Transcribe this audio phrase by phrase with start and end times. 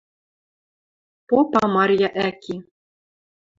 [1.27, 2.55] Попа Марья ӓки.